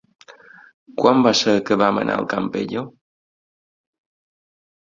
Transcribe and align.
Quan 1.01 1.21
va 1.27 1.33
ser 1.41 1.53
que 1.67 1.77
vam 1.83 2.01
anar 2.05 2.15
al 2.21 2.25
Campello? 2.33 2.85